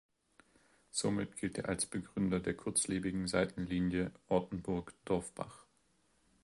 [0.89, 5.67] Somit gilt er als Begründer der kurzlebigen Seitenlinie Ortenburg-Dorfbach.